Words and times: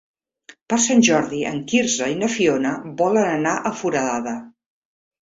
Per 0.71 0.77
Sant 0.85 1.01
Jordi 1.07 1.41
en 1.49 1.59
Quirze 1.71 2.07
i 2.13 2.15
na 2.21 2.29
Fiona 2.35 2.71
volen 3.01 3.29
anar 3.35 3.53
a 3.55 3.73
Foradada. 3.83 4.33